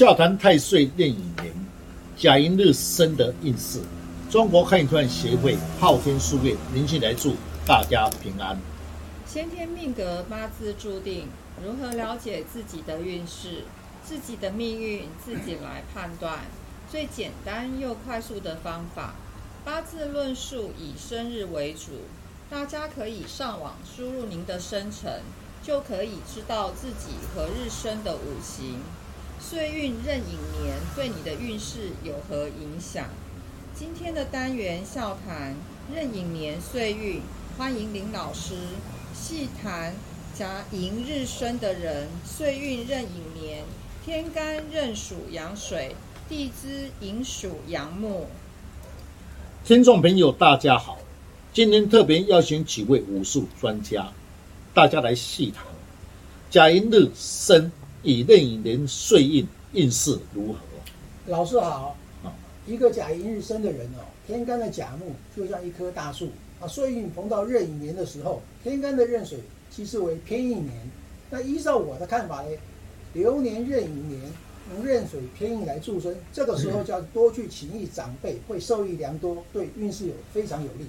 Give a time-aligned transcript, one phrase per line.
[0.00, 1.52] 笑谈太岁壬寅年，
[2.16, 3.82] 甲寅日生的运势。
[4.30, 7.36] 中国看运协会昊天书院林信来祝
[7.66, 8.58] 大家平安。
[9.26, 11.26] 先天命格八字注定，
[11.62, 13.64] 如何了解自己的运势、
[14.02, 16.38] 自己的命运，自己来判断。
[16.90, 19.12] 最简单又快速的方法，
[19.66, 21.90] 八字论述以生日为主，
[22.48, 25.20] 大家可以上网输入您的生辰，
[25.62, 28.76] 就可以知道自己何日生的五行。
[29.40, 33.06] 岁运壬寅年对你的运势有何影响？
[33.74, 35.56] 今天的单元笑谈
[35.92, 37.22] 壬寅年岁运，
[37.56, 38.54] 欢迎林老师
[39.14, 39.94] 细谈
[40.34, 43.64] 甲寅日生的人，岁运壬寅年，
[44.04, 45.96] 天干壬属阳水，
[46.28, 48.26] 地支寅属阳木。
[49.64, 50.98] 听众朋友，大家好，
[51.52, 54.12] 今天特别邀请几位武术专家，
[54.74, 55.64] 大家来细谈
[56.50, 57.72] 甲寅日生。
[58.02, 60.58] 以壬寅年岁运运势如何？
[61.26, 61.96] 老师好，
[62.66, 66.66] 一个甲寅日生的人哦，天干的甲木就像一棵大树啊。
[66.66, 70.90] 岁运逢到壬寅年的时候，天干的壬水其实为偏印年。
[71.30, 72.48] 那依照我的看法呢，
[73.12, 74.20] 流年壬寅年
[74.74, 80.86] 用壬水偏印来助身，这个时候就要多去请益长辈，会受益良多，对运势有非常有利。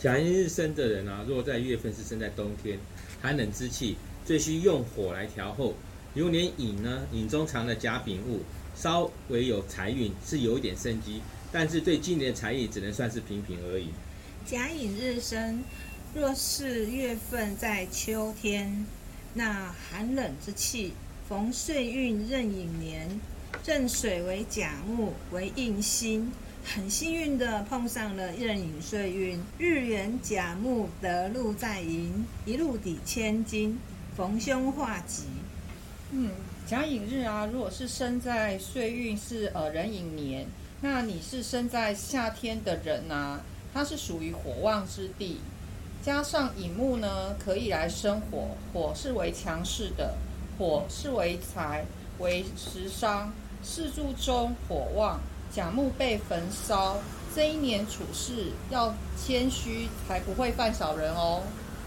[0.00, 2.78] 甲寅日生的人啊，若在月份是生在冬天，
[3.20, 5.74] 寒冷之气，最需用火来调候。
[6.14, 8.40] 流年寅呢，寅中藏的甲丙戊，
[8.76, 13.88] 稍微有财运，是有一点生机，但是对今年的财运只能算是平平而已。
[14.44, 15.64] 甲寅日生，
[16.14, 18.84] 若是月份在秋天，
[19.32, 20.92] 那寒冷之气，
[21.26, 23.08] 逢岁运壬寅年，
[23.64, 26.30] 壬水为甲木为印星，
[26.62, 33.78] 很幸运的碰上了壬寅岁运，日元甲木得路在寅，一路抵千金，
[34.14, 35.22] 逢凶化吉。
[36.14, 36.30] 嗯，
[36.66, 40.46] 甲寅日啊，如果是生在岁运是呃壬寅年，
[40.82, 43.40] 那你是生在夏天的人啊，
[43.72, 45.40] 它是属于火旺之地，
[46.02, 50.14] 加上寅木呢，可以来生火，火是为强势的，
[50.58, 51.86] 火是为财
[52.18, 55.18] 为食伤，四柱中火旺，
[55.50, 56.98] 甲木被焚烧，
[57.34, 61.42] 这一年处事要谦虚，才不会犯小人哦。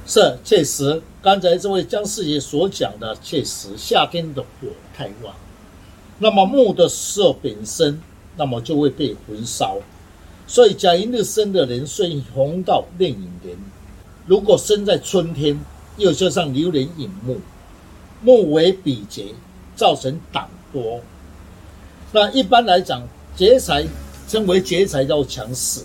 [0.07, 5.33] 是，确实，刚才这位江师爷所讲的，确实夏天的火太旺，
[6.19, 7.99] 那么木的时候本身，
[8.37, 9.77] 那么就会被焚烧。
[10.45, 13.57] 所以甲寅日生的人，岁逢到壬寅年，
[14.27, 15.59] 如果生在春天，
[15.97, 17.37] 又加上流年引木，
[18.21, 19.33] 木为比劫，
[19.75, 21.01] 造成党多。
[22.11, 23.01] 那一般来讲，
[23.35, 23.83] 劫财
[24.29, 25.81] 称为劫财要强势，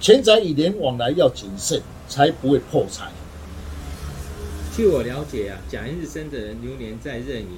[0.00, 3.04] 钱财与人往来要谨慎，才不会破财。
[4.76, 7.48] 据我了解啊，甲寅日生的人流年在壬寅，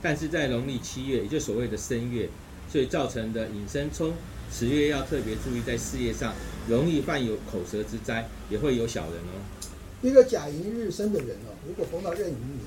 [0.00, 2.30] 但是在农历七月，也就所谓的申月，
[2.66, 4.14] 所以造成的引申冲，
[4.50, 6.32] 此月要特别注意在事业上，
[6.66, 9.68] 容易犯有口舌之灾，也会有小人哦。
[10.00, 12.60] 一个甲寅日生的人哦，如果逢到壬寅年，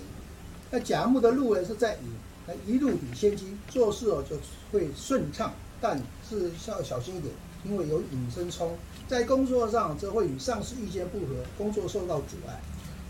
[0.69, 2.01] 那甲木的路呢是在寅，
[2.45, 4.37] 那一路比先机，做事哦就
[4.72, 5.51] 会顺畅，
[5.81, 5.99] 但
[6.29, 7.33] 是要小心一点，
[7.63, 8.77] 因为有引申冲，
[9.07, 12.61] 在工作上则会与上司意见不合，工作受到阻碍。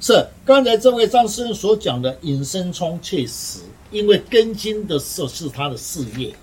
[0.01, 6.33] 是刚才这位张师兄所讲的隐身冲确实，因为根金的时候是他的事业，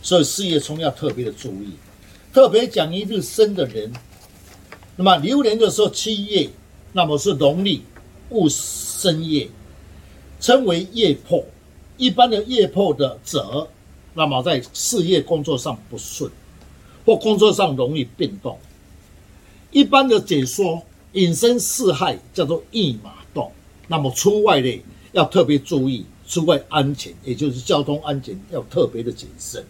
[0.00, 1.74] 所以事业冲要特别的注意。
[2.32, 3.92] 特别讲一日生的人，
[4.96, 6.48] 那么流年的时候七月，
[6.92, 7.82] 那么是农历
[8.30, 9.48] 戊申月，
[10.40, 11.44] 称为业破。
[11.98, 13.68] 一般的业破的者，
[14.14, 16.30] 那么在事业工作上不顺，
[17.04, 18.58] 或工作上容易变动。
[19.72, 20.82] 一般的解说。
[21.12, 23.50] 隐身四害叫做驿马动，
[23.88, 24.82] 那么出外呢
[25.12, 29.64] 要特别注意出外安全，也就是交通安全要特别的谨慎。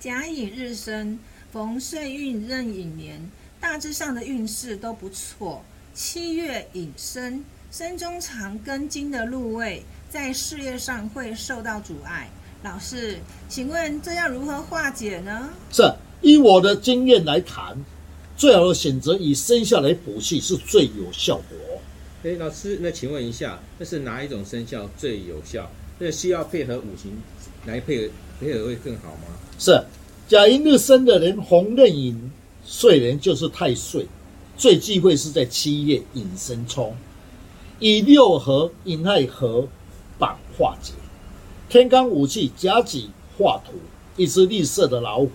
[0.00, 1.18] 甲乙日生，
[1.52, 5.62] 逢岁运壬寅年，大致上的运势都不错。
[5.94, 12.28] 七月寅申，申中藏根金的禄位，在事业上会受到阻碍。
[12.62, 15.48] 老师，请问这要如何化解呢？
[15.70, 15.82] 是
[16.20, 17.76] 以我的经验来谈。
[18.36, 21.56] 最好的选择以生肖来补气是最有效果。
[22.22, 25.70] 哎，老师，那请问一下，那是哪一种生肖最有效？
[25.98, 27.12] 那需要配合五行
[27.64, 29.34] 来配合配合会更好吗？
[29.58, 29.82] 是
[30.28, 32.30] 甲寅日生的人，红壬寅
[32.64, 34.06] 岁人就是太岁，
[34.58, 36.94] 最忌讳是在七月引申冲，
[37.78, 39.66] 以六合寅亥合
[40.18, 40.92] 绑化解。
[41.68, 43.72] 天干五气甲己化土，
[44.16, 45.30] 一只绿色的老虎，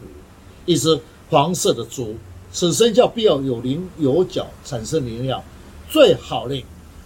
[0.65, 0.99] 一只
[1.29, 2.15] 黄色的猪。
[2.53, 5.41] 此生肖必要有棱有角，产生灵量，
[5.89, 6.65] 最好的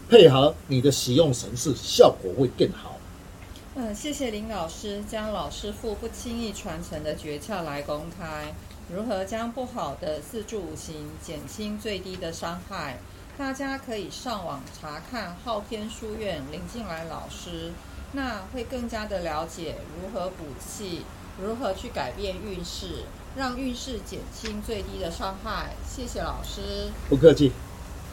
[0.09, 2.97] 配合你的使用神式，效果会更好。
[3.75, 8.55] 嗯，谢谢林老师将老师傅不轻易传承的诀窍来公开，
[8.93, 12.99] 如何将不好的四柱五行减轻最低的伤害。
[13.37, 17.73] 大家可以上网查看昊天书院林静来老师，
[18.13, 21.01] 那会更加的了解如何补气，
[21.39, 23.03] 如何去改变运势，
[23.35, 25.75] 让运势减轻最低的伤害。
[25.85, 26.89] 谢谢老师。
[27.09, 27.51] 不客气。